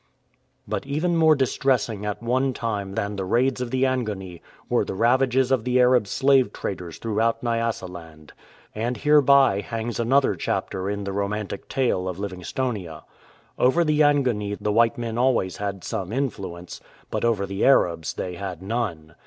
[0.67, 4.95] But even more distressing at one time than the raids of the Angoni were the
[4.95, 8.31] ravages of the Arab slave traders throughout Nyasaland.
[8.73, 13.03] And hereby hangs another chapter in the romantic tale of Livingstonia.
[13.59, 16.81] Over the Angoni the white men always had some influence,
[17.11, 19.13] but over the Arabs they had none.